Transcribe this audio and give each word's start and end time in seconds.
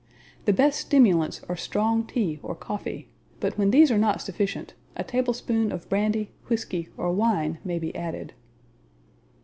The 0.45 0.51
best 0.53 0.79
stimulants 0.81 1.41
are 1.47 1.55
strong 1.55 2.05
tea 2.07 2.39
or 2.41 2.55
coffee; 2.55 3.07
but 3.39 3.55
when 3.59 3.69
these 3.69 3.91
are 3.91 3.99
not 3.99 4.19
sufficient, 4.19 4.73
a 4.97 5.03
tablespoon 5.03 5.71
of 5.71 5.87
brandy, 5.89 6.31
whisky, 6.49 6.89
or 6.97 7.11
wine 7.13 7.59
may 7.63 7.77
be 7.77 7.95
added. 7.95 8.33